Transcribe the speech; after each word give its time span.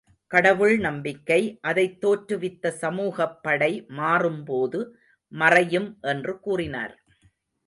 கடவுள் 0.27 0.77
நம்பிக்கை, 0.77 1.57
அதைத் 1.61 2.05
தோற்றுவித்த 2.05 2.73
சமூகப்படை 2.81 3.71
மாறும்போது 3.97 4.91
மறையும் 5.31 5.97
என்று 6.01 6.39
கூறினார். 6.39 6.95